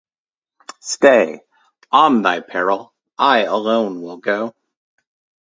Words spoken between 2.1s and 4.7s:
thy peril: I alone will go.